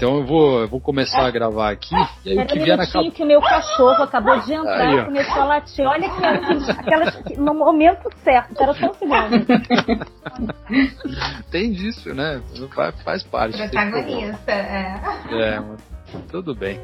Então 0.00 0.16
eu 0.16 0.24
vou, 0.24 0.60
eu 0.62 0.68
vou 0.68 0.80
começar 0.80 1.24
é. 1.24 1.26
a 1.26 1.30
gravar 1.30 1.72
aqui. 1.72 1.94
E 2.24 2.30
aí 2.30 2.38
Era 2.38 2.44
o 2.44 2.48
que 2.48 2.58
vier 2.58 2.74
na 2.74 2.86
cap... 2.90 3.10
que 3.10 3.22
o 3.22 3.26
meu 3.26 3.38
cachorro 3.42 4.02
acabou 4.02 4.40
de 4.40 4.54
entrar 4.54 4.88
aí, 4.88 4.98
e 4.98 5.04
começou 5.04 5.42
a 5.42 5.44
latir. 5.44 5.86
Olha 5.86 6.08
que 6.08 6.24
aquelas, 6.70 7.22
no 7.36 7.52
momento 7.52 8.10
certo, 8.24 8.62
era 8.62 8.72
só 8.72 8.86
um 8.86 8.94
segundo. 8.94 9.46
Tem 11.52 11.70
disso, 11.70 12.14
né? 12.14 12.40
Faz, 12.74 13.02
faz 13.02 13.22
parte. 13.24 13.58
Protagonista, 13.58 14.50
é. 14.50 15.02
É, 15.32 15.62
tudo 16.30 16.54
bem. 16.54 16.80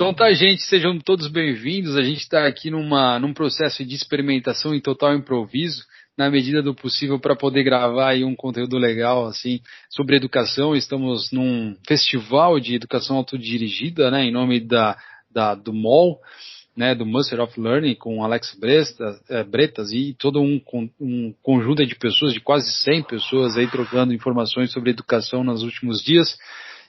Então 0.00 0.14
tá, 0.14 0.32
gente, 0.32 0.62
sejam 0.62 0.98
todos 0.98 1.28
bem-vindos. 1.28 1.94
A 1.94 2.00
gente 2.00 2.20
está 2.20 2.46
aqui 2.46 2.70
numa, 2.70 3.18
num 3.18 3.34
processo 3.34 3.84
de 3.84 3.94
experimentação 3.94 4.74
em 4.74 4.80
total 4.80 5.14
improviso, 5.14 5.84
na 6.16 6.30
medida 6.30 6.62
do 6.62 6.74
possível, 6.74 7.20
para 7.20 7.36
poder 7.36 7.62
gravar 7.64 8.08
aí 8.08 8.24
um 8.24 8.34
conteúdo 8.34 8.78
legal 8.78 9.26
assim 9.26 9.60
sobre 9.90 10.16
educação. 10.16 10.74
Estamos 10.74 11.30
num 11.30 11.76
festival 11.86 12.58
de 12.58 12.76
educação 12.76 13.18
autodirigida, 13.18 14.10
né, 14.10 14.24
em 14.24 14.32
nome 14.32 14.58
da, 14.58 14.96
da 15.30 15.54
do 15.54 15.70
MOL, 15.70 16.18
né, 16.74 16.94
do 16.94 17.04
Master 17.04 17.38
of 17.38 17.60
Learning, 17.60 17.94
com 17.94 18.24
Alex 18.24 18.56
Bretas, 18.58 19.20
é, 19.28 19.44
Bretas 19.44 19.92
e 19.92 20.16
todo 20.18 20.40
um, 20.40 20.58
um 20.98 21.34
conjunto 21.42 21.84
de 21.84 21.94
pessoas, 21.94 22.32
de 22.32 22.40
quase 22.40 22.72
100 22.72 23.02
pessoas 23.02 23.54
aí 23.54 23.66
trocando 23.66 24.14
informações 24.14 24.72
sobre 24.72 24.92
educação 24.92 25.44
nos 25.44 25.62
últimos 25.62 26.02
dias. 26.02 26.38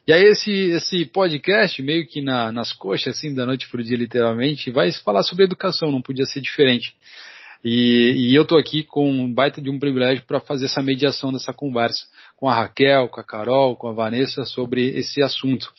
E 0.08 0.12
aí 0.12 0.24
esse, 0.24 0.52
esse 0.52 1.06
podcast, 1.06 1.82
meio 1.82 2.08
que 2.08 2.22
na, 2.22 2.52
nas 2.52 2.74
coxas, 2.74 3.16
assim, 3.16 3.34
da 3.34 3.46
noite 3.46 3.70
pro 3.70 3.84
dia, 3.84 3.98
literalmente, 3.98 4.72
vai 4.72 4.92
falar 4.92 5.24
sobre 5.24 5.46
educação, 5.46 5.92
não 5.92 6.02
podia 6.02 6.26
ser 6.26 6.42
diferente. 6.42 6.96
E, 7.64 8.32
e 8.32 8.36
eu 8.36 8.44
tô 8.44 8.58
aqui 8.58 8.84
com 8.84 9.08
um 9.08 9.32
baita 9.32 9.62
de 9.62 9.70
um 9.70 9.78
privilégio 9.78 10.24
para 10.26 10.40
fazer 10.40 10.66
essa 10.66 10.82
mediação 10.82 11.32
dessa 11.32 11.54
conversa 11.54 12.04
com 12.36 12.50
a 12.50 12.56
Raquel, 12.56 13.08
com 13.10 13.20
a 13.20 13.24
Carol, 13.24 13.76
com 13.76 13.88
a 13.88 13.94
Vanessa 13.94 14.44
sobre 14.46 14.90
esse 14.98 15.22
assunto. 15.22 15.72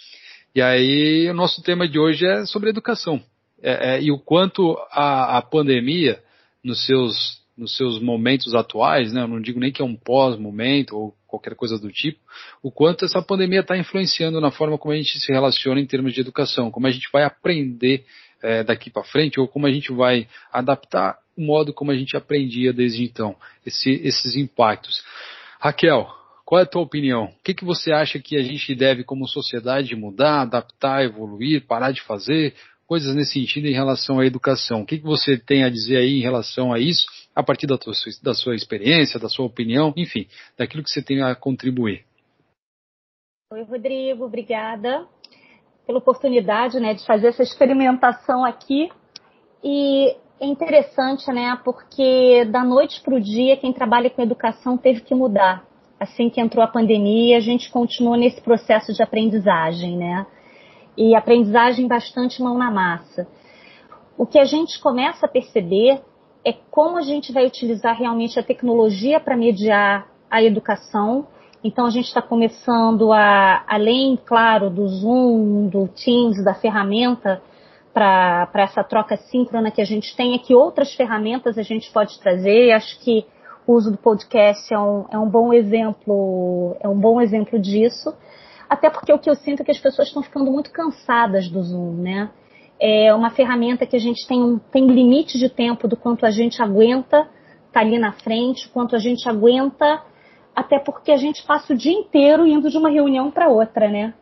E 0.55 0.63
aí 0.63 1.29
o 1.29 1.35
nosso 1.35 1.61
tema 1.61 1.89
de 1.89 1.99
hoje 1.99 2.25
é 2.25 2.47
sobre 2.47 2.71
educação. 2.71 3.21
É, 3.61 3.97
é, 3.97 4.03
e 4.03 4.13
o 4.13 4.19
quanto 4.19 4.77
a, 4.93 5.39
a 5.39 5.43
pandemia, 5.43 6.23
nos 6.63 6.87
seus 6.87 7.43
nos 7.57 7.77
seus 7.77 8.01
momentos 8.01 8.55
atuais, 8.55 9.13
né, 9.13 9.23
eu 9.23 9.29
não 9.29 9.41
digo 9.41 9.61
nem 9.61 9.71
que 9.71 9.83
é 9.83 9.85
um 9.85 9.95
pós-momento 9.95 10.97
ou 10.97 11.15
qualquer 11.33 11.55
coisa 11.55 11.79
do 11.79 11.91
tipo, 11.91 12.21
o 12.63 12.71
quanto 12.71 13.07
essa 13.07 13.23
pandemia 13.23 13.61
está 13.61 13.75
influenciando 13.75 14.39
na 14.39 14.51
forma 14.51 14.77
como 14.77 14.93
a 14.93 14.97
gente 14.97 15.19
se 15.19 15.33
relaciona 15.33 15.81
em 15.81 15.87
termos 15.87 16.13
de 16.13 16.21
educação, 16.21 16.71
como 16.71 16.87
a 16.87 16.91
gente 16.91 17.09
vai 17.11 17.25
aprender 17.25 18.05
é, 18.43 18.63
daqui 18.63 18.91
para 18.91 19.03
frente 19.03 19.41
ou 19.41 19.49
como 19.49 19.67
a 19.67 19.73
gente 19.73 19.91
vai 19.93 20.29
adaptar 20.53 21.17
o 21.35 21.41
modo 21.41 21.73
como 21.73 21.91
a 21.91 21.97
gente 21.97 22.15
aprendia 22.15 22.71
desde 22.71 23.05
então, 23.05 23.35
esse, 23.65 23.91
esses 24.05 24.37
impactos. 24.37 25.03
Raquel, 25.59 26.07
qual 26.45 26.61
é 26.61 26.65
a 26.65 26.67
tua 26.67 26.83
opinião? 26.83 27.25
O 27.25 27.43
que, 27.43 27.55
que 27.55 27.65
você 27.65 27.93
acha 27.93 28.19
que 28.19 28.37
a 28.37 28.43
gente 28.43 28.75
deve, 28.75 29.03
como 29.03 29.27
sociedade, 29.27 29.97
mudar, 29.97 30.43
adaptar, 30.43 31.03
evoluir, 31.03 31.67
parar 31.67 31.93
de 31.93 32.03
fazer? 32.03 32.55
Coisas 32.87 33.15
nesse 33.15 33.33
sentido 33.33 33.69
em 33.69 33.73
relação 33.73 34.21
à 34.21 34.27
educação. 34.27 34.83
O 34.83 34.87
que, 34.87 34.99
que 34.99 35.05
você 35.05 35.39
tem 35.39 35.65
a 35.65 35.71
dizer 35.71 35.97
aí 35.97 36.19
em 36.19 36.21
relação 36.21 36.75
a 36.75 36.79
isso? 36.79 37.07
A 37.35 37.43
partir 37.43 37.67
da, 37.67 37.79
tua, 37.79 37.93
da 38.23 38.35
sua 38.35 38.55
experiência, 38.55 39.19
da 39.19 39.29
sua 39.29 39.47
opinião, 39.47 39.93
enfim, 39.97 40.27
daquilo 40.57 40.83
que 40.83 40.91
você 40.91 41.03
tem 41.03 41.23
a 41.23 41.35
contribuir. 41.35 42.05
Oi, 43.53 43.63
Rodrigo, 43.65 44.25
obrigada 44.25 45.07
pela 45.87 45.99
oportunidade 45.99 46.79
né, 46.79 46.95
de 46.95 47.05
fazer 47.05 47.29
essa 47.29 47.43
experimentação 47.43 48.45
aqui. 48.45 48.91
E 49.63 50.17
é 50.41 50.47
interessante, 50.47 51.31
né, 51.31 51.59
porque 51.65 52.45
da 52.47 52.65
noite 52.65 53.01
para 53.01 53.15
o 53.15 53.21
dia, 53.21 53.57
quem 53.57 53.73
trabalha 53.73 54.11
com 54.11 54.23
educação 54.23 54.77
teve 54.77 55.01
que 55.01 55.15
mudar. 55.15 55.65
Assim 55.99 56.29
que 56.29 56.41
entrou 56.41 56.65
a 56.65 56.69
pandemia, 56.69 57.37
a 57.37 57.41
gente 57.41 57.71
continuou 57.71 58.17
nesse 58.17 58.41
processo 58.41 58.93
de 58.93 59.03
aprendizagem, 59.03 59.97
né? 59.97 60.27
E 60.97 61.15
aprendizagem 61.15 61.87
bastante 61.87 62.43
mão 62.43 62.59
na 62.59 62.73
massa. 62.73 63.29
O 64.19 64.27
que 64.27 64.37
a 64.39 64.45
gente 64.45 64.81
começa 64.81 65.27
a 65.27 65.29
perceber 65.29 66.01
é 66.45 66.53
como 66.71 66.99
a 66.99 67.03
gente 67.03 67.33
vai 67.33 67.47
utilizar 67.47 67.97
realmente 67.97 68.39
a 68.39 68.43
tecnologia 68.43 69.21
para 69.21 69.37
mediar 69.37 70.09
a 70.31 70.43
educação. 70.43 71.27
Então 71.63 71.87
a 71.87 71.91
gente 71.91 72.07
está 72.07 72.21
começando 72.21 73.13
a, 73.13 73.65
além, 73.69 74.19
claro, 74.25 74.69
do 74.69 74.87
Zoom, 74.89 75.69
do 75.69 75.87
Teams, 75.89 76.43
da 76.45 76.55
ferramenta 76.55 77.41
para 77.95 78.49
essa 78.55 78.83
troca 78.83 79.17
síncrona 79.17 79.71
que 79.71 79.81
a 79.81 79.85
gente 79.85 80.17
tem, 80.17 80.35
é 80.35 80.39
que 80.39 80.55
outras 80.55 80.95
ferramentas 80.95 81.59
a 81.59 81.63
gente 81.63 81.93
pode 81.93 82.19
trazer. 82.19 82.73
Acho 82.73 82.99
que 83.01 83.25
o 83.67 83.75
uso 83.75 83.93
do 83.93 83.99
podcast 83.99 84.73
é 84.73 84.79
um, 84.79 85.05
é 85.11 85.19
um 85.19 85.29
bom 85.29 85.53
exemplo, 85.53 86.77
é 86.81 86.89
um 86.89 86.99
bom 86.99 87.21
exemplo 87.21 87.59
disso. 87.59 88.13
Até 88.69 88.89
porque 88.89 89.13
o 89.13 89.19
que 89.19 89.29
eu 89.29 89.35
sinto 89.37 89.61
é 89.61 89.65
que 89.65 89.71
as 89.71 89.79
pessoas 89.79 90.09
estão 90.09 90.23
ficando 90.23 90.51
muito 90.51 90.73
cansadas 90.73 91.49
do 91.49 91.63
Zoom, 91.63 91.93
né? 91.93 92.31
É 92.85 93.15
uma 93.15 93.31
ferramenta 93.31 93.87
que 93.87 93.95
a 93.95 94.01
gente 94.01 94.27
tem 94.27 94.43
um 94.43 94.59
tem 94.59 94.85
limite 94.89 95.39
de 95.39 95.49
tempo 95.49 95.87
do 95.87 95.97
quanto 95.97 96.27
a 96.27 96.33
gente 96.33 96.61
aguenta 96.61 97.29
tá 97.73 97.81
ali 97.81 97.97
na 97.97 98.13
frente, 98.13 98.69
quanto 98.69 98.95
a 98.95 98.99
gente 98.99 99.27
aguenta, 99.29 100.03
até 100.55 100.79
porque 100.79 101.11
a 101.11 101.17
gente 101.17 101.43
passa 101.47 101.73
o 101.73 101.77
dia 101.77 101.93
inteiro 101.93 102.47
indo 102.47 102.69
de 102.69 102.77
uma 102.77 102.91
reunião 102.91 103.31
para 103.31 103.49
outra, 103.49 103.89
né? 103.89 104.13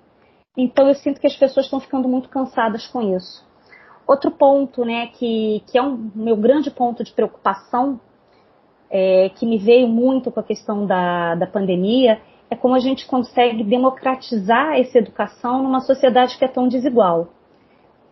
Então 0.56 0.87
eu 0.87 0.94
sinto 0.94 1.21
que 1.21 1.26
as 1.26 1.37
pessoas 1.37 1.66
estão 1.66 1.81
ficando 1.81 2.06
muito 2.06 2.28
cansadas 2.28 2.87
com 2.87 3.16
isso. 3.16 3.44
Outro 4.06 4.31
ponto, 4.31 4.84
né, 4.84 5.09
que, 5.09 5.62
que 5.66 5.78
é 5.78 5.82
um 5.82 6.10
meu 6.15 6.37
grande 6.37 6.71
ponto 6.71 7.03
de 7.03 7.12
preocupação, 7.12 7.98
é, 8.91 9.31
que 9.31 9.47
me 9.47 9.56
veio 9.56 9.88
muito 9.88 10.31
com 10.31 10.41
a 10.41 10.44
questão 10.44 10.84
da, 10.84 11.34
da 11.34 11.47
pandemia, 11.47 12.21
é 12.50 12.54
como 12.54 12.75
a 12.75 12.81
gente 12.81 13.06
consegue 13.06 13.65
democratizar 13.65 14.78
essa 14.78 14.98
educação 14.98 15.62
numa 15.62 15.81
sociedade 15.81 16.37
que 16.37 16.44
é 16.44 16.48
tão 16.48 16.69
desigual 16.69 17.28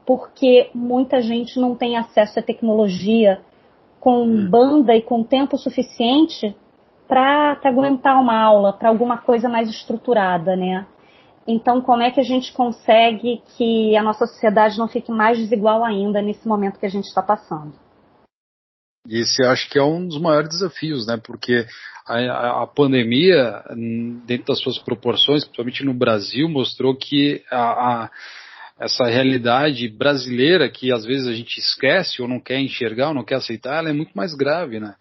porque 0.09 0.71
muita 0.75 1.21
gente 1.21 1.61
não 1.61 1.77
tem 1.77 1.99
acesso 1.99 2.39
à 2.39 2.43
tecnologia 2.43 3.43
com 4.01 4.23
hum. 4.23 4.49
banda 4.49 4.97
e 4.97 5.03
com 5.03 5.23
tempo 5.23 5.59
suficiente 5.59 6.57
para 7.07 7.61
aguentar 7.63 8.19
uma 8.19 8.41
aula, 8.41 8.73
para 8.73 8.89
alguma 8.89 9.19
coisa 9.19 9.51
mais 9.51 9.69
estruturada, 9.69 10.57
né? 10.57 10.87
Então, 11.47 11.83
como 11.83 12.03
é 12.03 12.11
que 12.11 12.21
a 12.21 12.25
gente 12.25 12.55
consegue 12.55 13.43
que 13.55 13.95
a 13.99 14.03
nossa 14.03 14.27
sociedade 14.27 14.79
não 14.79 14.89
fique 14.89 15.13
mais 15.13 15.37
desigual 15.37 15.85
ainda 15.85 16.23
nesse 16.23 16.49
momento 16.49 16.79
que 16.79 16.87
a 16.87 16.91
gente 16.91 17.05
está 17.05 17.23
passando? 17.23 17.75
Esse 19.07 19.45
acho 19.45 19.69
que 19.69 19.79
é 19.79 19.83
um 19.83 20.07
dos 20.07 20.19
maiores 20.19 20.49
desafios, 20.49 21.07
né? 21.07 21.21
Porque 21.23 21.67
a, 22.07 22.63
a, 22.63 22.67
pandemia, 22.67 23.63
dentro 24.25 24.47
das 24.47 24.61
suas 24.61 24.79
proporções, 24.79 25.45
principalmente 25.45 25.85
no 25.85 25.93
Brasil, 25.93 26.49
mostrou 26.49 26.97
que 26.97 27.43
a, 27.51 28.05
a 28.05 28.11
essa 28.79 29.05
realidade 29.07 29.89
brasileira 29.89 30.69
que 30.69 30.93
às 30.93 31.05
vezes 31.05 31.27
a 31.27 31.33
gente 31.33 31.59
esquece 31.59 32.23
ou 32.23 32.29
não 32.29 32.41
quer 32.41 32.61
enxergar 32.61 33.09
ou 33.09 33.15
não 33.15 33.25
quer 33.25 33.37
aceitar, 33.37 33.79
ela 33.79 33.91
é 33.91 33.93
muito 33.93 34.13
mais 34.15 34.35
grave, 34.35 34.79
né? 34.79 34.95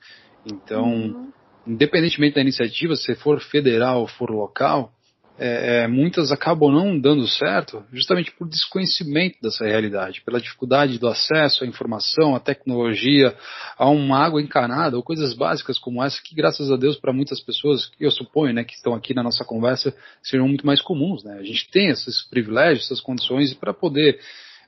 Então, 0.46 0.86
uhum. 0.86 1.32
independentemente 1.68 2.36
da 2.36 2.42
iniciativa, 2.42 2.96
se 2.96 3.14
for 3.16 3.40
federal 3.40 4.02
ou 4.02 4.08
for 4.08 4.32
local, 4.32 4.92
é, 5.40 5.84
é, 5.84 5.88
muitas 5.88 6.32
acabam 6.32 6.72
não 6.72 7.00
dando 7.00 7.28
certo 7.28 7.84
justamente 7.94 8.32
por 8.32 8.48
desconhecimento 8.48 9.38
dessa 9.42 9.66
realidade, 9.66 10.22
pela 10.22 10.42
dificuldade 10.42 10.98
do 10.98 11.08
acesso 11.08 11.64
à 11.64 11.68
informação, 11.68 12.36
à 12.36 12.40
tecnologia, 12.40 13.36
a 13.78 13.88
uma 13.90 14.18
água 14.18 14.42
encanada 14.42 14.98
ou 14.98 15.04
coisas 15.04 15.34
básicas 15.34 15.78
como 15.78 16.04
essa 16.04 16.20
que, 16.24 16.34
graças 16.34 16.72
a 16.72 16.76
Deus, 16.76 16.98
para 16.98 17.14
muitas 17.14 17.40
pessoas, 17.40 17.92
eu 18.00 18.10
suponho, 18.10 18.54
né, 18.54 18.64
que 18.64 18.74
estão 18.74 18.96
aqui 18.96 19.14
na 19.14 19.22
nossa 19.22 19.46
conversa, 19.46 19.96
serão 20.24 20.48
muito 20.48 20.66
mais 20.66 20.82
comuns. 20.82 21.24
Né? 21.24 21.38
A 21.40 21.44
gente 21.44 21.70
tem 21.70 21.90
esses 21.90 22.24
privilégios, 22.30 22.86
essas 22.86 23.02
condições 23.02 23.54
para 23.54 23.74
poder 23.74 24.20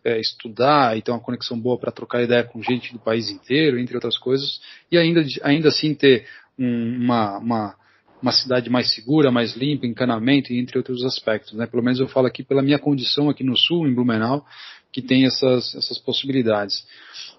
é, 0.04 0.20
estudar 0.20 0.96
e 0.98 1.02
ter 1.02 1.12
uma 1.12 1.20
conexão 1.20 1.60
boa 1.60 1.80
para 1.80 1.92
trocar 1.92 2.22
ideia 2.22 2.44
com 2.44 2.62
gente 2.62 2.94
do 2.94 3.00
país 3.00 3.30
inteiro, 3.30 3.80
entre 3.80 3.96
outras 3.96 4.18
coisas, 4.18 4.62
e 4.92 4.98
ainda, 4.98 5.26
ainda 5.42 5.70
assim 5.70 5.94
ter 5.96 6.26
um, 6.58 6.98
uma, 6.98 7.38
uma 7.40 7.79
uma 8.22 8.32
cidade 8.32 8.70
mais 8.70 8.94
segura, 8.94 9.32
mais 9.32 9.56
limpa, 9.56 9.86
encanamento, 9.86 10.54
entre 10.54 10.78
outros 10.78 11.04
aspectos. 11.04 11.54
Né? 11.54 11.66
Pelo 11.66 11.84
menos 11.84 12.00
eu 12.00 12.08
falo 12.08 12.28
aqui 12.28 12.44
pela 12.44 12.62
minha 12.62 12.80
condição 12.80 13.30
aqui 13.30 13.44
no 13.44 13.58
sul, 13.58 13.88
em 13.88 13.94
Blumenau, 13.94 14.46
que 14.92 15.02
tem 15.02 15.26
essas, 15.26 15.74
essas 15.76 15.98
possibilidades. 16.00 16.86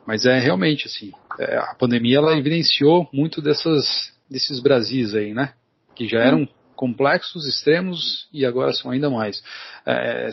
Mas 0.07 0.25
é 0.25 0.39
realmente 0.39 0.87
assim, 0.87 1.13
é, 1.39 1.57
a 1.57 1.75
pandemia 1.75 2.19
ela 2.19 2.37
evidenciou 2.37 3.09
muito 3.13 3.43
dessas, 3.43 4.13
desses 4.31 4.61
Brasis 4.61 5.15
aí, 5.15 5.35
né? 5.35 5.53
Que 5.95 6.09
já 6.09 6.21
eram 6.21 6.49
complexos, 6.75 7.47
extremos 7.47 8.27
e 8.33 8.47
agora 8.47 8.73
são 8.73 8.91
ainda 8.91 9.11
mais, 9.11 9.43
é, 9.85 10.31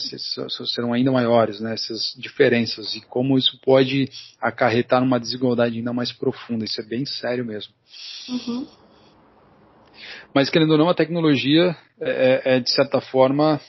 serão 0.73 0.93
ainda 0.93 1.11
maiores, 1.11 1.59
né? 1.59 1.73
Essas 1.73 2.13
diferenças 2.17 2.95
e 2.95 3.01
como 3.01 3.37
isso 3.37 3.59
pode 3.61 4.09
acarretar 4.39 5.01
numa 5.01 5.19
desigualdade 5.19 5.77
ainda 5.77 5.91
mais 5.91 6.13
profunda. 6.13 6.63
Isso 6.63 6.79
é 6.79 6.85
bem 6.85 7.05
sério 7.05 7.43
mesmo. 7.43 7.73
Uhum. 8.29 8.65
Mas, 10.37 10.51
querendo 10.51 10.69
ou 10.69 10.77
não, 10.77 10.87
a 10.87 10.93
tecnologia, 10.93 11.75
é, 11.99 12.41
é, 12.45 12.57
é 12.57 12.59
de 12.59 12.69
certa 12.69 13.01
forma, 13.01 13.59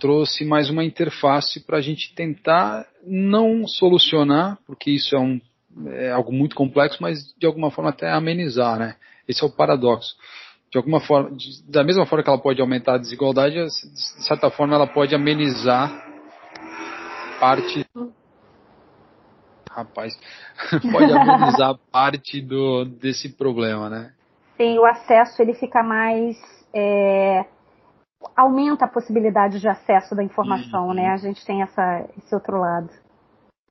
trouxe 0.00 0.44
mais 0.44 0.68
uma 0.68 0.82
interface 0.82 1.64
para 1.64 1.76
a 1.76 1.80
gente 1.80 2.12
tentar 2.16 2.84
não 3.06 3.64
solucionar, 3.68 4.58
porque 4.66 4.90
isso 4.90 5.14
é 5.14 5.20
um, 5.20 5.40
é 5.86 6.10
algo 6.10 6.32
muito 6.32 6.56
complexo, 6.56 6.98
mas 7.00 7.32
de 7.38 7.46
alguma 7.46 7.70
forma 7.70 7.90
até 7.90 8.10
amenizar, 8.10 8.76
né? 8.76 8.96
Esse 9.28 9.44
é 9.44 9.46
o 9.46 9.52
paradoxo. 9.52 10.16
De 10.72 10.76
alguma 10.76 10.98
forma, 10.98 11.30
de, 11.30 11.62
da 11.70 11.84
mesma 11.84 12.04
forma 12.06 12.24
que 12.24 12.28
ela 12.28 12.42
pode 12.42 12.60
aumentar 12.60 12.96
a 12.96 12.98
desigualdade, 12.98 13.54
de 13.54 14.24
certa 14.26 14.50
forma 14.50 14.74
ela 14.74 14.88
pode 14.88 15.14
amenizar 15.14 15.92
parte 17.38 17.86
rapaz, 19.70 20.18
pode 20.90 21.12
amenizar 21.12 21.78
parte 21.92 22.40
do, 22.40 22.84
desse 22.84 23.28
problema, 23.28 23.88
né? 23.88 24.12
Sim, 24.56 24.78
o 24.78 24.86
acesso 24.86 25.40
ele 25.42 25.54
fica 25.54 25.82
mais 25.82 26.36
é, 26.74 27.46
aumenta 28.36 28.84
a 28.84 28.88
possibilidade 28.88 29.60
de 29.60 29.68
acesso 29.68 30.14
da 30.14 30.22
informação, 30.22 30.88
uhum. 30.88 30.94
né? 30.94 31.08
A 31.08 31.16
gente 31.16 31.44
tem 31.44 31.62
essa, 31.62 32.08
esse 32.18 32.34
outro 32.34 32.58
lado. 32.58 32.90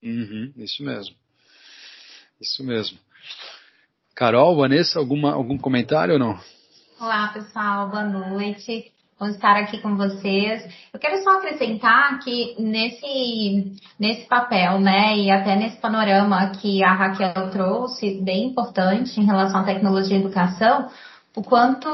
Uhum, 0.04 0.54
isso 0.58 0.84
mesmo. 0.84 1.16
Isso 2.40 2.64
mesmo. 2.64 2.98
Carol, 4.16 4.56
Vanessa, 4.56 5.00
alguma, 5.00 5.34
algum 5.34 5.58
comentário 5.58 6.14
ou 6.14 6.20
não? 6.20 6.40
Olá, 7.00 7.30
pessoal, 7.34 7.90
boa 7.90 8.04
noite. 8.04 8.92
Vou 9.18 9.30
estar 9.30 9.56
aqui 9.56 9.78
com 9.78 9.96
vocês. 9.96 10.68
Eu 10.94 11.00
quero 11.00 11.24
só 11.24 11.38
acrescentar 11.38 12.20
que 12.20 12.54
nesse, 12.60 13.72
nesse 13.98 14.28
papel, 14.28 14.78
né, 14.78 15.18
e 15.18 15.32
até 15.32 15.56
nesse 15.56 15.78
panorama 15.78 16.50
que 16.50 16.84
a 16.84 16.94
Raquel 16.94 17.50
trouxe, 17.50 18.22
bem 18.22 18.48
importante 18.48 19.18
em 19.18 19.26
relação 19.26 19.62
à 19.62 19.64
tecnologia 19.64 20.18
e 20.18 20.20
educação, 20.20 20.90
o 21.34 21.42
quanto, 21.42 21.90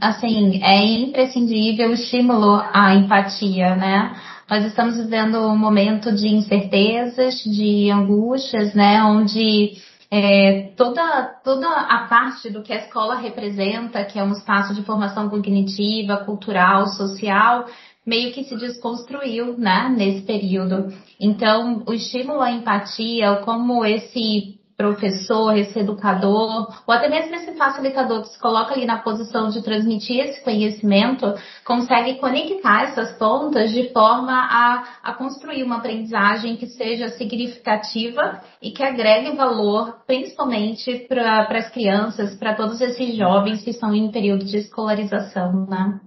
assim, 0.00 0.62
é 0.62 0.82
imprescindível 0.82 1.90
o 1.90 1.94
estímulo 1.94 2.62
à 2.72 2.94
empatia, 2.94 3.76
né? 3.76 4.16
Nós 4.48 4.64
estamos 4.64 4.96
vivendo 4.96 5.38
um 5.38 5.58
momento 5.58 6.10
de 6.10 6.28
incertezas, 6.28 7.34
de 7.44 7.90
angústias, 7.90 8.72
né? 8.72 9.02
Onde 9.02 9.76
é, 10.10 10.72
toda, 10.76 11.24
toda 11.42 11.68
a 11.68 12.06
parte 12.08 12.50
do 12.50 12.62
que 12.62 12.72
a 12.72 12.76
escola 12.76 13.16
representa, 13.16 14.04
que 14.04 14.18
é 14.18 14.22
um 14.22 14.32
espaço 14.32 14.74
de 14.74 14.82
formação 14.82 15.28
cognitiva, 15.28 16.18
cultural, 16.18 16.86
social, 16.88 17.66
meio 18.06 18.32
que 18.32 18.44
se 18.44 18.56
desconstruiu, 18.56 19.58
né, 19.58 19.92
nesse 19.96 20.22
período. 20.22 20.92
Então, 21.20 21.82
o 21.86 21.92
estímulo 21.92 22.40
à 22.40 22.52
empatia, 22.52 23.36
como 23.44 23.84
esse 23.84 24.55
professor, 24.76 25.56
esse 25.56 25.78
educador, 25.78 26.82
ou 26.86 26.94
até 26.94 27.08
mesmo 27.08 27.34
esse 27.34 27.52
facilitador 27.54 28.22
que 28.22 28.28
se 28.28 28.38
coloca 28.38 28.74
ali 28.74 28.84
na 28.84 28.98
posição 28.98 29.48
de 29.48 29.62
transmitir 29.62 30.20
esse 30.20 30.42
conhecimento, 30.42 31.34
consegue 31.64 32.16
conectar 32.18 32.84
essas 32.84 33.16
pontas 33.16 33.70
de 33.70 33.90
forma 33.92 34.32
a, 34.32 34.84
a 35.02 35.14
construir 35.14 35.62
uma 35.62 35.78
aprendizagem 35.78 36.56
que 36.56 36.66
seja 36.66 37.08
significativa 37.10 38.42
e 38.60 38.70
que 38.70 38.82
agregue 38.82 39.34
valor, 39.34 39.98
principalmente 40.06 41.06
para 41.08 41.46
as 41.48 41.70
crianças, 41.70 42.34
para 42.36 42.54
todos 42.54 42.80
esses 42.80 43.16
jovens 43.16 43.62
que 43.64 43.70
estão 43.70 43.94
em 43.94 44.10
período 44.10 44.44
de 44.44 44.58
escolarização, 44.58 45.66
né? 45.66 46.00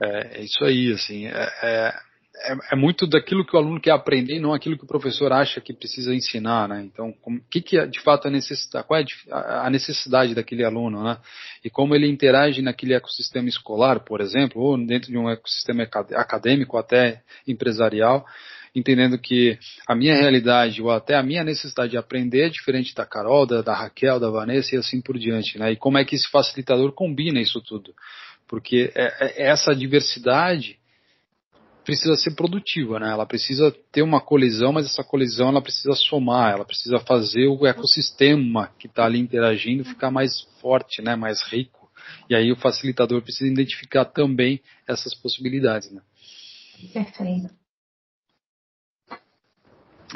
É, 0.00 0.40
é 0.40 0.42
isso 0.42 0.64
aí, 0.64 0.92
assim, 0.92 1.26
é, 1.26 1.48
é 1.62 1.94
é, 2.42 2.72
é, 2.72 2.76
muito 2.76 3.06
daquilo 3.06 3.44
que 3.44 3.56
o 3.56 3.58
aluno 3.58 3.80
quer 3.80 3.92
aprender, 3.92 4.38
não 4.38 4.52
aquilo 4.52 4.76
que 4.76 4.84
o 4.84 4.88
professor 4.88 5.32
acha 5.32 5.60
que 5.60 5.72
precisa 5.72 6.14
ensinar, 6.14 6.68
né? 6.68 6.82
Então, 6.84 7.14
o 7.24 7.40
que, 7.50 7.60
que 7.60 7.78
é, 7.78 7.86
de 7.86 8.00
fato 8.00 8.28
a 8.28 8.30
necessidade, 8.30 8.86
qual 8.86 9.00
é 9.00 9.04
a 9.28 9.70
necessidade 9.70 10.34
daquele 10.34 10.64
aluno, 10.64 11.02
né? 11.02 11.18
E 11.64 11.70
como 11.70 11.94
ele 11.94 12.08
interage 12.08 12.60
naquele 12.60 12.94
ecossistema 12.94 13.48
escolar, 13.48 14.00
por 14.00 14.20
exemplo, 14.20 14.60
ou 14.60 14.76
dentro 14.76 15.10
de 15.10 15.16
um 15.16 15.30
ecossistema 15.30 15.82
acadêmico, 15.82 16.76
até 16.76 17.22
empresarial, 17.48 18.26
entendendo 18.74 19.18
que 19.18 19.58
a 19.88 19.94
minha 19.94 20.14
realidade 20.14 20.82
ou 20.82 20.90
até 20.90 21.14
a 21.14 21.22
minha 21.22 21.42
necessidade 21.42 21.92
de 21.92 21.96
aprender 21.96 22.42
é 22.42 22.50
diferente 22.50 22.94
da 22.94 23.06
Carol, 23.06 23.46
da, 23.46 23.62
da 23.62 23.74
Raquel, 23.74 24.20
da 24.20 24.28
Vanessa 24.28 24.74
e 24.74 24.78
assim 24.78 25.00
por 25.00 25.18
diante, 25.18 25.58
né? 25.58 25.72
E 25.72 25.76
como 25.76 25.96
é 25.96 26.04
que 26.04 26.14
esse 26.14 26.28
facilitador 26.28 26.92
combina 26.92 27.40
isso 27.40 27.62
tudo? 27.62 27.94
Porque 28.46 28.92
é, 28.94 29.42
é 29.42 29.48
essa 29.48 29.74
diversidade 29.74 30.78
precisa 31.86 32.16
ser 32.16 32.34
produtiva, 32.34 32.98
né? 32.98 33.12
Ela 33.12 33.24
precisa 33.24 33.70
ter 33.92 34.02
uma 34.02 34.20
colisão, 34.20 34.72
mas 34.72 34.86
essa 34.86 35.04
colisão 35.04 35.48
ela 35.48 35.62
precisa 35.62 35.94
somar, 35.94 36.52
ela 36.52 36.64
precisa 36.64 36.98
fazer 36.98 37.46
o 37.46 37.64
ecossistema 37.64 38.72
que 38.76 38.88
está 38.88 39.04
ali 39.04 39.20
interagindo 39.20 39.84
ficar 39.84 40.10
mais 40.10 40.42
forte, 40.60 41.00
né? 41.00 41.14
Mais 41.14 41.40
rico. 41.44 41.88
E 42.28 42.34
aí 42.34 42.50
o 42.50 42.56
facilitador 42.56 43.22
precisa 43.22 43.50
identificar 43.50 44.04
também 44.04 44.60
essas 44.86 45.14
possibilidades, 45.14 45.90
né? 45.92 46.02
Perfeito. 46.92 47.54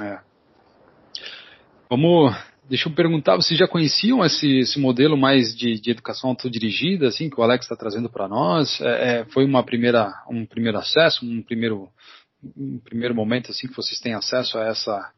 É. 0.00 0.20
Vamos 1.88 2.36
Deixa 2.70 2.88
eu 2.88 2.94
perguntar, 2.94 3.34
vocês 3.34 3.58
já 3.58 3.66
conheciam 3.66 4.24
esse, 4.24 4.60
esse 4.60 4.78
modelo 4.78 5.16
mais 5.16 5.56
de, 5.56 5.80
de, 5.80 5.90
educação 5.90 6.30
autodirigida, 6.30 7.08
assim, 7.08 7.28
que 7.28 7.40
o 7.40 7.42
Alex 7.42 7.64
está 7.64 7.74
trazendo 7.74 8.08
para 8.08 8.28
nós? 8.28 8.80
É, 8.80 9.22
é, 9.22 9.24
foi 9.24 9.44
uma 9.44 9.64
primeira, 9.64 10.08
um 10.30 10.46
primeiro 10.46 10.78
acesso, 10.78 11.26
um 11.26 11.42
primeiro, 11.42 11.88
um 12.56 12.78
primeiro 12.78 13.12
momento, 13.12 13.50
assim, 13.50 13.66
que 13.66 13.74
vocês 13.74 13.98
têm 13.98 14.14
acesso 14.14 14.56
a 14.56 14.68
essa, 14.68 15.12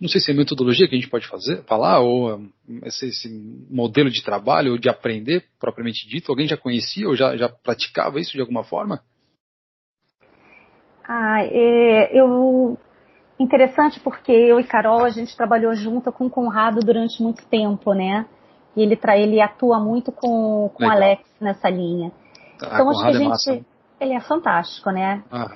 não 0.00 0.08
sei 0.08 0.20
se 0.20 0.32
é 0.32 0.34
metodologia 0.34 0.88
que 0.88 0.96
a 0.96 0.98
gente 0.98 1.08
pode 1.08 1.28
fazer, 1.28 1.62
falar, 1.66 2.00
ou 2.00 2.42
esse, 2.82 3.06
esse 3.06 3.28
modelo 3.70 4.10
de 4.10 4.24
trabalho, 4.24 4.72
ou 4.72 4.78
de 4.78 4.88
aprender, 4.88 5.44
propriamente 5.60 6.04
dito, 6.08 6.32
alguém 6.32 6.48
já 6.48 6.56
conhecia 6.56 7.06
ou 7.06 7.14
já, 7.14 7.36
já 7.36 7.48
praticava 7.48 8.18
isso 8.18 8.32
de 8.32 8.40
alguma 8.40 8.64
forma? 8.64 9.00
Ah, 11.04 11.44
é, 11.44 12.18
eu 12.20 12.76
interessante 13.38 14.00
porque 14.00 14.32
eu 14.32 14.58
e 14.58 14.64
Carol, 14.64 15.04
a 15.04 15.10
gente 15.10 15.36
trabalhou 15.36 15.74
junto 15.74 16.10
com 16.12 16.26
o 16.26 16.30
Conrado 16.30 16.80
durante 16.80 17.22
muito 17.22 17.46
tempo, 17.46 17.92
né? 17.92 18.26
E 18.76 18.82
ele, 18.82 18.98
ele 19.16 19.40
atua 19.40 19.78
muito 19.78 20.12
com, 20.12 20.70
com 20.74 20.84
o 20.84 20.90
Alex 20.90 21.22
nessa 21.40 21.68
linha. 21.68 22.12
Ah, 22.62 22.70
então 22.74 22.90
acho 22.90 23.00
que 23.00 23.06
a 23.06 23.10
é 23.10 23.14
gente. 23.14 23.50
É 23.50 23.78
ele 24.00 24.14
é 24.14 24.20
fantástico, 24.20 24.90
né? 24.90 25.22
Ah. 25.30 25.50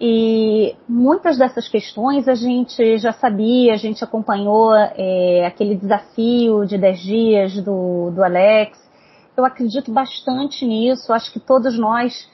E 0.00 0.76
muitas 0.88 1.38
dessas 1.38 1.68
questões 1.68 2.28
a 2.28 2.34
gente 2.34 2.98
já 2.98 3.12
sabia, 3.12 3.72
a 3.72 3.76
gente 3.76 4.04
acompanhou 4.04 4.72
é, 4.74 5.44
aquele 5.46 5.74
desafio 5.74 6.64
de 6.64 6.78
10 6.78 7.00
dias 7.00 7.64
do, 7.64 8.10
do 8.10 8.22
Alex. 8.22 8.78
Eu 9.36 9.44
acredito 9.44 9.90
bastante 9.90 10.64
nisso, 10.64 11.12
acho 11.12 11.32
que 11.32 11.40
todos 11.40 11.78
nós 11.78 12.30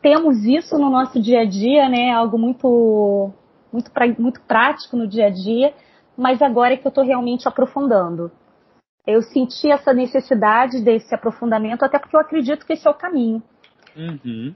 temos 0.00 0.44
isso 0.44 0.78
no 0.78 0.90
nosso 0.90 1.20
dia 1.20 1.40
a 1.40 1.44
dia, 1.44 1.88
né? 1.88 2.12
Algo 2.12 2.38
muito 2.38 3.32
muito, 3.74 3.90
pra, 3.90 4.06
muito 4.16 4.40
prático 4.42 4.96
no 4.96 5.08
dia 5.08 5.26
a 5.26 5.30
dia, 5.30 5.74
mas 6.16 6.40
agora 6.40 6.74
é 6.74 6.76
que 6.76 6.86
eu 6.86 6.90
estou 6.90 7.04
realmente 7.04 7.48
aprofundando. 7.48 8.30
Eu 9.04 9.20
senti 9.20 9.68
essa 9.68 9.92
necessidade 9.92 10.80
desse 10.80 11.12
aprofundamento, 11.12 11.84
até 11.84 11.98
porque 11.98 12.14
eu 12.14 12.20
acredito 12.20 12.64
que 12.64 12.74
esse 12.74 12.86
é 12.86 12.90
o 12.90 12.94
caminho. 12.94 13.42
Uhum. 13.96 14.54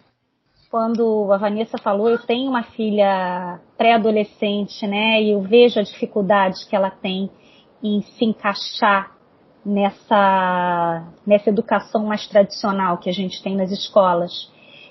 Quando 0.70 1.32
a 1.32 1.36
Vanessa 1.36 1.78
falou, 1.78 2.08
eu 2.08 2.18
tenho 2.18 2.48
uma 2.48 2.62
filha 2.62 3.58
pré-adolescente, 3.76 4.86
né, 4.86 5.20
e 5.20 5.32
eu 5.32 5.42
vejo 5.42 5.80
a 5.80 5.82
dificuldade 5.82 6.64
que 6.68 6.76
ela 6.76 6.90
tem 6.90 7.28
em 7.82 8.00
se 8.02 8.24
encaixar 8.24 9.16
nessa, 9.64 11.08
nessa 11.26 11.50
educação 11.50 12.04
mais 12.04 12.26
tradicional 12.28 12.98
que 12.98 13.10
a 13.10 13.12
gente 13.12 13.42
tem 13.42 13.56
nas 13.56 13.72
escolas 13.72 14.50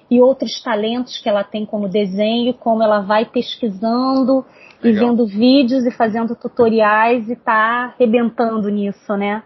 e 0.09 0.21
outros 0.21 0.61
talentos 0.61 1.17
que 1.19 1.27
ela 1.27 1.43
tem 1.43 1.65
como 1.65 1.89
desenho, 1.89 2.53
como 2.53 2.81
ela 2.81 3.01
vai 3.01 3.25
pesquisando 3.25 4.45
Legal. 4.81 5.03
e 5.03 5.05
vendo 5.05 5.27
vídeos 5.27 5.85
e 5.85 5.91
fazendo 5.91 6.35
tutoriais 6.35 7.29
e 7.29 7.35
tá 7.35 7.93
arrebentando 7.95 8.69
nisso, 8.69 9.15
né? 9.17 9.43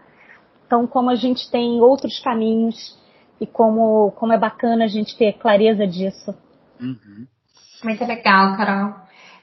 Então, 0.66 0.86
como 0.86 1.10
a 1.10 1.16
gente 1.16 1.50
tem 1.50 1.80
outros 1.80 2.20
caminhos 2.20 2.96
e 3.40 3.46
como, 3.46 4.12
como 4.12 4.32
é 4.32 4.38
bacana 4.38 4.84
a 4.84 4.88
gente 4.88 5.16
ter 5.18 5.32
clareza 5.34 5.86
disso. 5.86 6.34
Uhum. 6.80 7.26
Muito 7.82 8.04
legal, 8.04 8.56
Carol. 8.56 8.94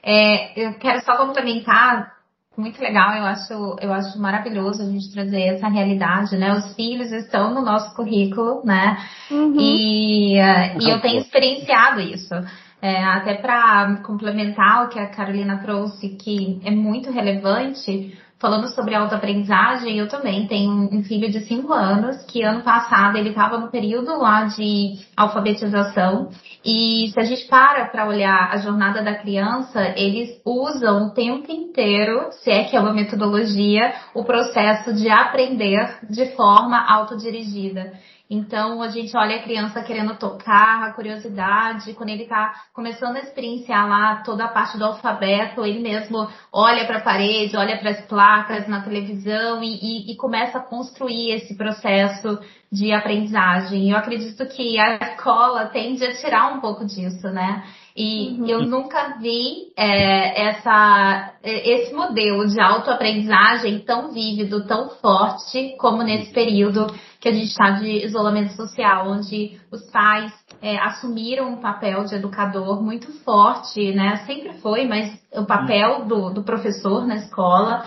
É, 0.02 0.68
eu 0.68 0.74
quero 0.80 1.04
só 1.04 1.18
complementar 1.18 2.19
muito 2.60 2.82
legal, 2.82 3.16
eu 3.16 3.26
acho, 3.26 3.78
eu 3.82 3.94
acho 3.94 4.20
maravilhoso 4.20 4.82
a 4.82 4.86
gente 4.86 5.12
trazer 5.12 5.42
essa 5.42 5.68
realidade, 5.68 6.38
né? 6.38 6.54
Os 6.54 6.76
filhos 6.76 7.12
estão 7.12 7.54
no 7.54 7.62
nosso 7.62 7.96
currículo, 7.96 8.62
né? 8.64 8.98
Uhum. 9.32 9.56
E, 9.60 10.38
uh, 10.38 10.82
e 10.82 10.90
eu 10.90 11.00
tenho 11.00 11.20
experienciado 11.20 12.02
isso. 12.02 12.34
É, 12.82 13.04
até 13.04 13.34
para 13.36 13.98
complementar 14.06 14.86
o 14.86 14.90
que 14.90 15.00
a 15.00 15.08
Carolina 15.08 15.58
trouxe, 15.58 16.10
que 16.10 16.62
é 16.64 16.72
muito 16.72 17.12
relevante, 17.12 18.18
falando 18.40 18.70
sobre 18.70 18.96
autoaprendizagem, 18.96 19.98
eu 19.98 20.08
também 20.08 20.48
tenho 20.48 20.72
um 20.72 21.04
filho 21.04 21.30
de 21.30 21.42
5 21.42 21.74
anos 21.74 22.24
que 22.24 22.42
ano 22.42 22.64
passado 22.64 23.18
ele 23.18 23.30
estava 23.30 23.58
no 23.58 23.68
período 23.68 24.18
lá 24.18 24.46
de 24.46 24.98
alfabetização 25.16 26.30
e 26.64 27.12
se 27.14 27.20
a 27.20 27.24
gente 27.24 27.46
para 27.48 27.86
para 27.86 28.08
olhar 28.08 28.50
a 28.52 28.58
jornada 28.58 29.04
da 29.04 29.16
criança, 29.16 29.94
eles 29.98 30.42
usam 30.46 31.08
o 31.08 31.10
tempo 31.12 31.52
inteiro, 31.52 32.30
se 32.32 32.50
é 32.50 32.64
que 32.64 32.78
é 32.78 32.80
uma 32.80 32.94
metodologia, 32.94 33.94
o 34.14 34.24
processo 34.24 34.94
de 34.94 35.10
aprender 35.10 36.00
de 36.10 36.28
forma 36.38 36.80
autodirigida. 36.80 37.92
Então 38.30 38.84
a 38.84 38.90
gente 38.90 39.18
olha 39.18 39.38
a 39.38 39.42
criança 39.42 39.82
querendo 39.82 40.16
tocar, 40.16 40.84
a 40.84 40.94
curiosidade, 40.94 41.96
quando 41.96 42.10
ele 42.10 42.24
está 42.24 42.54
começando 42.72 43.16
a 43.16 43.22
experienciar 43.22 43.90
lá 43.90 44.18
toda 44.18 44.46
a 44.46 44.48
parte 44.50 44.78
do 44.78 44.86
alfabeto, 44.86 45.66
ele 45.66 45.80
mesmo 45.80 46.30
olha 46.54 46.86
para 46.86 47.00
a 47.00 47.04
parede, 47.04 47.58
olha 47.58 47.80
para 47.80 47.90
as 47.90 48.02
placas 48.06 48.68
na 48.68 48.82
televisão 48.82 49.64
e, 49.64 49.80
e, 49.82 50.12
e 50.12 50.16
começa 50.16 50.60
a 50.60 50.64
construir 50.64 51.32
esse 51.32 51.58
processo 51.58 52.40
de 52.72 52.92
aprendizagem. 52.92 53.90
Eu 53.90 53.98
acredito 53.98 54.46
que 54.46 54.80
a 54.80 54.98
escola 54.98 55.66
tende 55.66 56.06
a 56.06 56.16
tirar 56.16 56.54
um 56.54 56.60
pouco 56.60 56.86
disso, 56.86 57.30
né? 57.30 57.64
E 57.96 58.38
uhum. 58.40 58.48
eu 58.48 58.62
nunca 58.62 59.18
vi 59.20 59.72
é, 59.76 60.50
essa, 60.50 61.34
esse 61.44 61.94
modelo 61.94 62.48
de 62.48 62.60
autoaprendizagem 62.60 63.80
tão 63.80 64.12
vívido, 64.12 64.66
tão 64.66 64.90
forte 65.02 65.76
como 65.78 66.04
nesse 66.04 66.32
período 66.32 66.88
que 67.20 67.28
a 67.28 67.34
gente 67.34 67.48
está 67.48 67.72
de 67.72 68.06
isolamento 68.06 68.54
social, 68.54 69.10
onde 69.10 69.60
os 69.72 69.90
pais 69.92 70.32
é, 70.62 70.78
assumiram 70.78 71.54
um 71.54 71.58
papel 71.58 72.06
de 72.06 72.16
educador 72.16 72.82
muito 72.82 73.12
forte, 73.24 73.92
né? 73.94 74.24
Sempre 74.26 74.54
foi, 74.60 74.88
mas 74.88 75.12
o 75.34 75.46
papel 75.46 76.06
do, 76.06 76.30
do 76.30 76.44
professor 76.44 77.06
na 77.06 77.16
escola, 77.16 77.84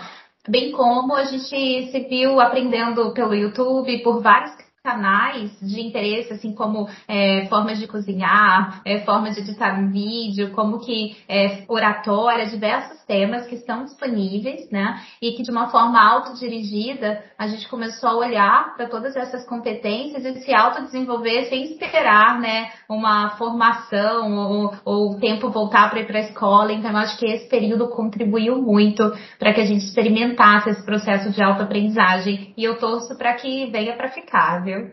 bem 0.47 0.71
como 0.71 1.15
a 1.15 1.23
gente 1.25 1.91
se 1.91 1.99
viu 2.09 2.39
aprendendo 2.39 3.11
pelo 3.13 3.33
YouTube, 3.33 4.03
por 4.03 4.21
vários 4.21 4.62
canais 4.83 5.49
de 5.61 5.79
interesse, 5.79 6.33
assim 6.33 6.53
como 6.53 6.89
é, 7.07 7.45
formas 7.45 7.79
de 7.79 7.87
cozinhar, 7.87 8.81
é, 8.83 8.99
formas 9.05 9.35
de 9.35 9.39
editar 9.41 9.79
um 9.79 9.89
vídeo, 9.89 10.51
como 10.51 10.79
que 10.79 11.15
é, 11.29 11.63
oratória, 11.69 12.47
diversos 12.47 13.01
temas 13.05 13.47
que 13.47 13.55
estão 13.55 13.85
disponíveis, 13.85 14.69
né? 14.69 15.01
E 15.21 15.31
que 15.31 15.43
de 15.43 15.51
uma 15.51 15.69
forma 15.69 16.01
autodirigida 16.01 17.23
a 17.37 17.47
gente 17.47 17.69
começou 17.69 18.09
a 18.09 18.17
olhar 18.17 18.75
para 18.75 18.89
todas 18.89 19.15
essas 19.15 19.45
competências 19.47 20.25
e 20.25 20.41
se 20.41 20.53
autodesenvolver 20.53 21.47
sem 21.47 21.63
esperar, 21.63 22.41
né? 22.41 22.69
Uma 22.89 23.37
formação 23.37 24.35
ou, 24.35 24.73
ou 24.83 25.11
o 25.11 25.19
tempo 25.19 25.49
voltar 25.49 25.89
para 25.89 26.01
ir 26.01 26.07
para 26.07 26.19
a 26.19 26.23
escola. 26.23 26.73
Então 26.73 26.91
eu 26.91 26.97
acho 26.97 27.17
que 27.17 27.25
esse 27.25 27.47
período 27.47 27.87
contribuiu 27.87 28.61
muito 28.61 29.13
para 29.39 29.53
que 29.53 29.61
a 29.61 29.65
gente 29.65 29.85
experimentasse 29.85 30.71
esse 30.71 30.85
processo 30.85 31.31
de 31.31 31.41
autoaprendizagem. 31.41 32.53
E 32.57 32.65
eu 32.65 32.77
torço 32.77 33.17
para 33.17 33.33
que 33.35 33.67
venha 33.67 33.95
para 33.95 34.09
ficar, 34.09 34.61
viu? 34.61 34.72
Viu? 34.79 34.91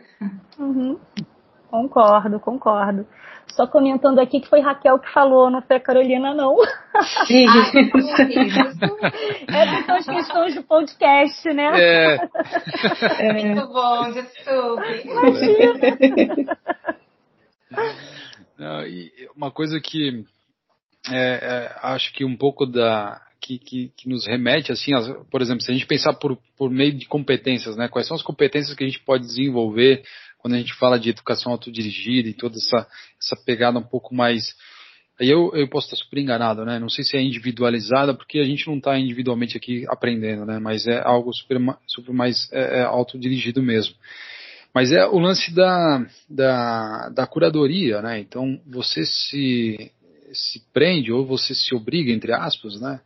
Uhum. 0.59 0.99
Concordo, 1.71 2.41
concordo. 2.41 3.07
Só 3.49 3.67
comentando 3.67 4.19
aqui 4.21 4.41
que 4.41 4.49
foi 4.49 4.61
Raquel 4.61 4.99
que 4.99 5.13
falou, 5.13 5.51
não 5.51 5.61
foi 5.63 5.77
a 5.77 5.81
Carolina, 5.81 6.35
não. 6.35 6.57
Sim. 7.27 7.47
é 9.49 9.77
depois 9.77 10.07
questões 10.07 10.55
de 10.55 10.63
podcast, 10.63 11.53
né? 11.53 11.71
É. 11.75 12.17
é. 13.19 13.33
Muito 13.33 13.67
bom, 13.73 14.13
desculpe. 14.13 15.09
Não, 18.59 18.87
e 18.87 19.11
uma 19.37 19.51
coisa 19.51 19.81
que 19.81 20.25
é, 21.09 21.39
é, 21.43 21.75
acho 21.83 22.13
que 22.13 22.25
um 22.25 22.37
pouco 22.37 22.67
da 22.67 23.21
que, 23.41 23.59
que, 23.59 23.93
que, 23.97 24.09
nos 24.09 24.27
remete, 24.27 24.71
assim, 24.71 24.95
as, 24.95 25.09
por 25.31 25.41
exemplo, 25.41 25.63
se 25.63 25.71
a 25.71 25.75
gente 25.75 25.87
pensar 25.87 26.13
por, 26.15 26.39
por 26.57 26.71
meio 26.71 26.93
de 26.93 27.07
competências, 27.07 27.77
né? 27.77 27.89
Quais 27.89 28.07
são 28.07 28.15
as 28.15 28.23
competências 28.23 28.77
que 28.77 28.85
a 28.85 28.87
gente 28.87 29.01
pode 29.01 29.27
desenvolver 29.27 30.03
quando 30.39 30.55
a 30.55 30.59
gente 30.59 30.75
fala 30.75 30.99
de 30.99 31.11
educação 31.11 31.53
autodirigida 31.53 32.29
e 32.29 32.35
toda 32.35 32.57
essa, 32.57 32.87
essa 33.21 33.37
pegada 33.45 33.79
um 33.79 33.83
pouco 33.83 34.15
mais. 34.15 34.55
Aí 35.21 35.29
eu, 35.29 35.51
eu 35.55 35.69
posso 35.69 35.87
estar 35.87 35.97
super 35.97 36.19
enganado, 36.19 36.65
né? 36.65 36.79
Não 36.79 36.89
sei 36.89 37.05
se 37.05 37.17
é 37.17 37.23
individualizada, 37.23 38.15
porque 38.15 38.39
a 38.39 38.45
gente 38.45 38.67
não 38.67 38.79
está 38.79 38.99
individualmente 38.99 39.57
aqui 39.57 39.85
aprendendo, 39.89 40.47
né? 40.47 40.59
Mas 40.59 40.87
é 40.87 41.01
algo 41.01 41.33
super, 41.33 41.59
super 41.87 42.13
mais 42.13 42.51
é, 42.53 42.81
é 42.81 42.83
autodirigido 42.83 43.63
mesmo. 43.63 43.95
Mas 44.75 44.93
é 44.93 45.05
o 45.07 45.19
lance 45.19 45.53
da, 45.53 46.07
da, 46.29 47.09
da 47.11 47.27
curadoria, 47.27 48.01
né? 48.01 48.21
Então 48.21 48.61
você 48.67 49.05
se, 49.05 49.91
se 50.33 50.63
prende 50.73 51.13
ou 51.13 51.27
você 51.27 51.55
se 51.55 51.75
obriga, 51.75 52.13
entre 52.13 52.33
aspas, 52.33 52.81
né? 52.81 53.01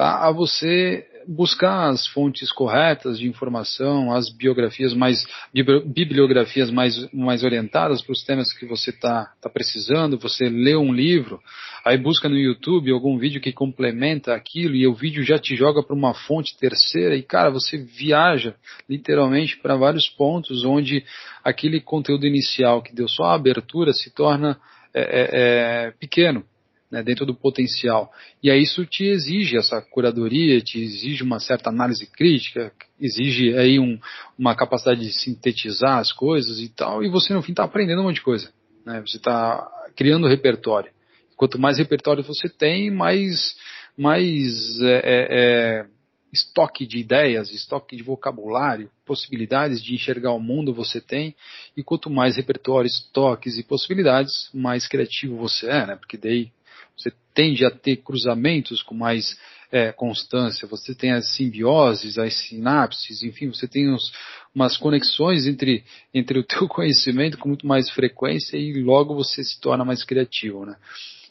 A, 0.00 0.28
a 0.28 0.32
você 0.32 1.06
buscar 1.28 1.90
as 1.90 2.06
fontes 2.08 2.50
corretas 2.50 3.18
de 3.18 3.28
informação, 3.28 4.12
as 4.12 4.30
biografias 4.30 4.94
mais, 4.94 5.24
bibliografias 5.52 6.70
mais, 6.70 7.08
mais 7.12 7.44
orientadas 7.44 8.02
para 8.02 8.12
os 8.12 8.24
temas 8.24 8.52
que 8.52 8.66
você 8.66 8.90
está 8.90 9.32
tá 9.40 9.48
precisando, 9.48 10.18
você 10.18 10.48
lê 10.48 10.74
um 10.74 10.92
livro, 10.92 11.40
aí 11.84 11.98
busca 11.98 12.28
no 12.28 12.36
YouTube 12.36 12.90
algum 12.90 13.18
vídeo 13.18 13.40
que 13.40 13.52
complementa 13.52 14.34
aquilo 14.34 14.74
e 14.74 14.86
o 14.86 14.94
vídeo 14.94 15.22
já 15.22 15.38
te 15.38 15.54
joga 15.54 15.82
para 15.82 15.94
uma 15.94 16.14
fonte 16.14 16.56
terceira. 16.58 17.14
E 17.14 17.22
cara, 17.22 17.50
você 17.50 17.78
viaja 17.78 18.54
literalmente 18.88 19.58
para 19.58 19.76
vários 19.76 20.08
pontos 20.08 20.64
onde 20.64 21.04
aquele 21.44 21.80
conteúdo 21.80 22.26
inicial 22.26 22.82
que 22.82 22.94
deu 22.94 23.08
só 23.08 23.24
a 23.24 23.34
abertura 23.34 23.92
se 23.92 24.10
torna 24.10 24.58
é, 24.92 25.00
é, 25.02 25.28
é, 25.32 25.90
pequeno 25.92 26.44
né, 26.90 27.02
dentro 27.02 27.24
do 27.24 27.34
potencial. 27.34 28.10
E 28.42 28.50
aí 28.50 28.62
isso 28.62 28.84
te 28.84 29.04
exige 29.04 29.56
essa 29.56 29.80
curadoria, 29.80 30.60
te 30.60 30.80
exige 30.80 31.22
uma 31.22 31.38
certa 31.38 31.70
análise 31.70 32.06
crítica, 32.06 32.72
exige 33.00 33.54
aí 33.56 33.78
um, 33.78 33.98
uma 34.38 34.56
capacidade 34.56 35.00
de 35.00 35.12
sintetizar 35.12 35.98
as 35.98 36.12
coisas 36.12 36.58
e 36.58 36.68
tal, 36.68 37.02
e 37.04 37.08
você 37.08 37.32
no 37.32 37.42
fim 37.42 37.52
está 37.52 37.64
aprendendo 37.64 38.00
um 38.00 38.04
monte 38.04 38.16
de 38.16 38.22
coisa. 38.22 38.52
Né, 38.84 39.02
você 39.06 39.18
está 39.18 39.66
criando 39.94 40.26
repertório. 40.26 40.90
Quanto 41.36 41.58
mais 41.58 41.78
repertório 41.78 42.22
você 42.22 42.48
tem, 42.48 42.90
mais, 42.90 43.56
mais 43.96 44.80
é, 44.82 44.96
é, 44.96 45.26
é, 45.30 45.86
estoque 46.32 46.86
de 46.86 46.98
ideias, 46.98 47.50
estoque 47.50 47.96
de 47.96 48.02
vocabulário, 48.02 48.90
possibilidades 49.06 49.82
de 49.82 49.94
enxergar 49.94 50.32
o 50.32 50.40
mundo 50.40 50.74
você 50.74 51.00
tem, 51.00 51.34
e 51.76 51.82
quanto 51.82 52.10
mais 52.10 52.36
repertório, 52.36 52.86
estoques 52.86 53.56
e 53.56 53.62
possibilidades, 53.62 54.50
mais 54.52 54.86
criativo 54.86 55.36
você 55.36 55.66
é, 55.66 55.86
né? 55.86 55.96
Porque 55.96 56.18
daí 56.18 56.50
você 57.00 57.12
tende 57.34 57.64
a 57.64 57.70
ter 57.70 57.96
cruzamentos 57.96 58.82
com 58.82 58.94
mais 58.94 59.38
é, 59.72 59.92
constância, 59.92 60.68
você 60.68 60.94
tem 60.94 61.12
as 61.12 61.34
simbioses, 61.34 62.18
as 62.18 62.34
sinapses, 62.34 63.22
enfim, 63.22 63.48
você 63.48 63.68
tem 63.68 63.90
uns, 63.90 64.12
umas 64.54 64.76
conexões 64.76 65.46
entre, 65.46 65.84
entre 66.12 66.38
o 66.38 66.42
teu 66.44 66.68
conhecimento 66.68 67.38
com 67.38 67.48
muito 67.48 67.66
mais 67.66 67.88
frequência 67.90 68.56
e 68.56 68.82
logo 68.82 69.14
você 69.14 69.42
se 69.42 69.60
torna 69.60 69.84
mais 69.84 70.04
criativo, 70.04 70.66
né? 70.66 70.76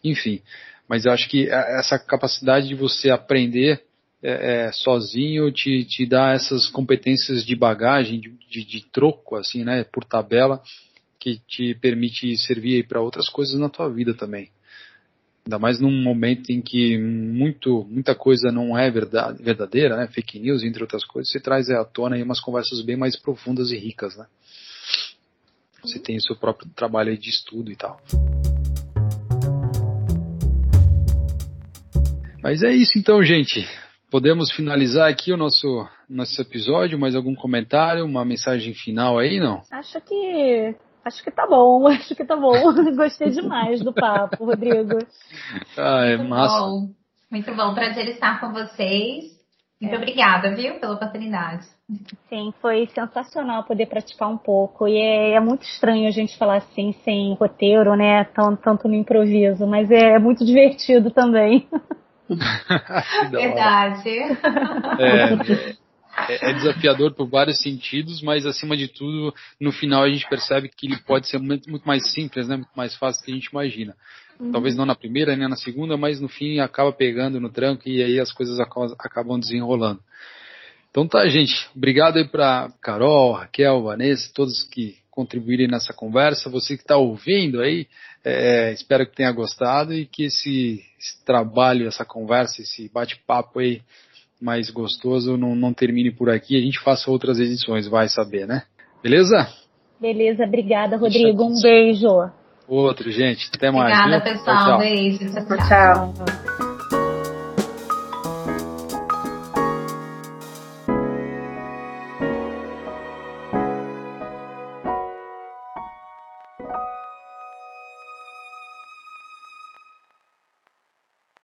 Enfim, 0.04 0.42
mas 0.88 1.06
eu 1.06 1.12
acho 1.12 1.30
que 1.30 1.50
essa 1.50 2.00
capacidade 2.00 2.68
de 2.68 2.76
você 2.76 3.10
aprender 3.10 3.84
é, 4.24 4.68
é, 4.68 4.72
sozinho 4.72 5.52
te, 5.52 5.86
te 5.86 6.06
dá 6.06 6.32
essas 6.32 6.68
competências 6.68 7.46
de 7.46 7.56
bagagem, 7.56 8.20
de, 8.20 8.30
de, 8.50 8.66
de 8.66 8.86
troco, 8.90 9.36
assim, 9.36 9.64
né, 9.64 9.84
por 9.84 10.04
tabela, 10.04 10.62
que 11.20 11.40
te 11.48 11.76
permite 11.76 12.36
servir 12.38 12.88
para 12.88 13.02
outras 13.02 13.28
coisas 13.30 13.60
na 13.60 13.70
tua 13.70 13.90
vida 13.90 14.14
também. 14.14 14.50
Ainda 15.46 15.58
mais 15.58 15.80
num 15.80 15.92
momento 15.92 16.52
em 16.52 16.62
que 16.62 16.98
muito, 16.98 17.86
muita 17.90 18.14
coisa 18.14 18.52
não 18.52 18.78
é 18.78 18.92
verdade, 18.92 19.42
verdadeira, 19.42 19.98
né? 19.98 20.08
fake 20.08 20.40
news, 20.40 20.64
entre 20.64 20.84
outras 20.84 21.04
coisas, 21.04 21.32
você 21.32 21.40
traz 21.40 21.70
à 21.70 21.84
tona 21.84 22.16
aí 22.16 22.24
umas 22.24 22.40
conversas 22.40 22.82
bem 22.82 22.96
mais 22.96 23.16
profundas 23.16 23.72
e 23.72 23.78
ricas. 23.78 24.16
Né? 24.16 24.26
Você 25.82 26.00
tem 26.00 26.18
o 26.18 26.22
seu 26.22 26.36
próprio 26.36 26.70
trabalho 26.76 27.18
de 27.18 27.30
estudo 27.30 27.72
e 27.72 27.76
tal. 27.76 28.00
Mas 32.42 32.64
é 32.64 32.72
isso 32.72 32.98
então, 32.98 33.22
gente. 33.24 33.68
Podemos 34.10 34.52
finalizar 34.52 35.10
aqui 35.10 35.32
o 35.32 35.38
nosso, 35.38 35.88
nosso 36.10 36.42
episódio. 36.42 36.98
Mais 36.98 37.16
algum 37.16 37.36
comentário, 37.36 38.06
uma 38.06 38.26
mensagem 38.26 38.74
final 38.74 39.20
aí, 39.20 39.40
não? 39.40 39.62
Acho 39.72 40.02
que 40.02 40.76
Acho 41.04 41.24
que 41.24 41.32
tá 41.32 41.48
bom, 41.48 41.88
acho 41.90 42.16
que 42.16 42.26
tá 42.26 42.36
bom. 42.36 42.54
Gostei 42.96 43.30
demais 43.30 43.82
do 43.84 43.94
papo, 43.94 44.46
Rodrigo. 44.46 44.98
Ah, 45.78 46.06
é 46.06 46.18
Muito 46.18 46.30
massa. 46.30 46.60
Bom. 46.60 46.90
Muito 47.32 47.56
bom, 47.56 47.74
prazer 47.76 48.08
estar 48.08 48.40
com 48.40 48.52
vocês. 48.52 49.40
Muito 49.80 49.94
é. 49.94 49.98
obrigada, 49.98 50.54
viu, 50.56 50.80
pela 50.80 50.96
oportunidade. 50.96 51.66
Sim, 52.28 52.54
foi 52.62 52.88
sensacional 52.88 53.64
poder 53.64 53.86
praticar 53.86 54.30
um 54.30 54.38
pouco. 54.38 54.88
E 54.88 54.98
é, 54.98 55.36
é 55.36 55.40
muito 55.40 55.64
estranho 55.64 56.08
a 56.08 56.12
gente 56.12 56.38
falar 56.38 56.58
assim, 56.58 56.94
sem 57.04 57.34
roteiro, 57.36 57.96
né? 57.96 58.26
Tanto, 58.26 58.62
tanto 58.62 58.88
no 58.88 58.96
improviso, 58.96 59.66
mas 59.66 59.90
é, 59.90 60.16
é 60.16 60.20
muito 60.20 60.46
divertido 60.46 61.12
também. 61.12 61.68
Verdade. 63.32 64.10
É, 65.00 65.76
é, 66.28 66.50
é, 66.50 66.54
desafiador 66.54 67.14
por 67.14 67.28
vários 67.28 67.62
sentidos, 67.62 68.22
mas 68.22 68.46
acima 68.46 68.76
de 68.76 68.88
tudo, 68.88 69.34
no 69.60 69.72
final 69.72 70.04
a 70.04 70.10
gente 70.10 70.28
percebe 70.28 70.70
que 70.70 70.88
ele 70.88 70.98
pode 70.98 71.28
ser 71.28 71.40
muito, 71.40 71.70
muito 71.70 71.88
mais 71.88 72.12
simples, 72.12 72.48
né? 72.48 72.58
Muito 72.58 72.72
mais 72.76 72.96
fácil 72.96 73.22
do 73.22 73.26
que 73.26 73.32
a 73.32 73.36
gente 73.36 73.48
imagina. 73.48 73.96
Uhum. 74.40 74.52
Talvez 74.52 74.76
não 74.76 74.86
na 74.86 74.96
primeira, 74.96 75.36
nem 75.36 75.48
na 75.48 75.56
segunda, 75.56 75.98
mas 75.98 76.20
no 76.20 76.28
fim 76.28 76.60
acaba 76.60 76.92
pegando 76.92 77.40
no 77.40 77.50
tranco 77.50 77.88
e 77.88 78.04
aí 78.04 78.20
as 78.20 78.32
coisas 78.32 78.60
acabam 78.60 79.40
desenrolando. 79.40 80.02
Então 80.90 81.08
tá, 81.08 81.28
gente. 81.28 81.70
Obrigado 81.76 82.18
aí 82.18 82.28
para 82.28 82.72
Carol, 82.82 83.34
Raquel, 83.34 83.84
Vanessa, 83.84 84.32
todos 84.34 84.64
que 84.64 84.98
contribuírem 85.12 85.68
nessa 85.68 85.94
conversa. 85.94 86.50
Você 86.50 86.76
que 86.76 86.84
está 86.84 86.98
ouvindo 86.98 87.62
aí, 87.62 87.88
é, 88.24 88.72
espero 88.74 89.06
que 89.06 89.16
tenha 89.16 89.32
gostado 89.32 89.94
e 89.94 90.06
que 90.06 90.24
esse, 90.24 90.84
esse 90.98 91.24
trabalho, 91.26 91.88
essa 91.88 92.06
conversa, 92.06 92.62
esse 92.62 92.90
bate-papo 92.90 93.60
aí 93.60 93.82
mais 94.42 94.70
gostoso 94.70 95.38
não, 95.38 95.56
não 95.56 95.74
termine 95.74 96.12
por 96.12 96.30
aqui. 96.30 96.58
A 96.58 96.62
gente 96.62 96.80
faça 96.80 97.12
outras 97.12 97.40
edições, 97.40 97.88
vai 97.88 98.08
saber, 98.08 98.48
né? 98.48 98.64
Beleza? 99.04 99.48
Beleza, 100.00 100.44
obrigada, 100.46 100.98
Rodrigo. 100.98 101.44
Um 101.44 101.62
beijo. 101.62 102.08
Outro, 102.68 103.12
gente. 103.12 103.50
Até 103.54 103.72
mais. 103.72 103.98
Obrigada, 103.98 104.24
viu? 104.24 104.34
pessoal. 104.34 104.58
Tchau, 104.58 104.66
tchau. 104.66 104.80
Beijo. 104.80 105.20
tchau. 105.68 106.14
Tchau. 106.14 106.59